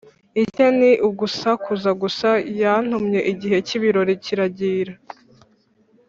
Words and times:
icye 0.43 0.67
ni 0.79 0.91
ugusakuza 1.07 1.89
gusa 2.01 2.29
Yatumye 2.61 3.19
igihe 3.31 3.57
cy 3.67 3.73
ibirori 3.77 4.13
kirangira 4.23 4.93